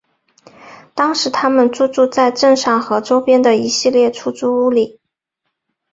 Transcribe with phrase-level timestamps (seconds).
[0.95, 4.99] 当时他们租住在镇上和周边的一系列出租屋里。